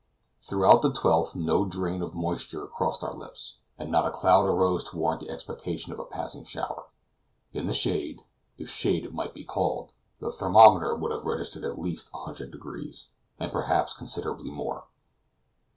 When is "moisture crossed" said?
2.15-3.03